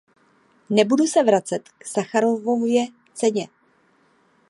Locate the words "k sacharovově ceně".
1.69-3.47